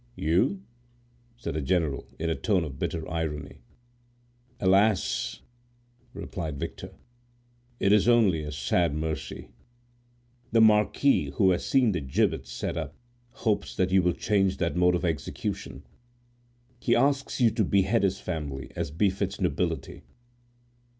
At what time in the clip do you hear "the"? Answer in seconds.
1.53-1.61, 10.51-10.59